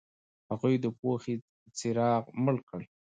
هغوی 0.49 0.75
د 0.83 0.85
پوهې 0.99 1.35
څراغ 1.77 2.23
مړ 2.43 2.55
کړ. 2.69 2.81